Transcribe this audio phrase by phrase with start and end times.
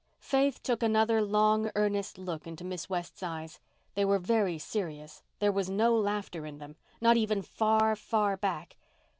[0.17, 3.59] Faith took another long, earnest look into Miss West's eyes.
[3.93, 8.77] They were very serious—there was no laughter in them, not even far, far back.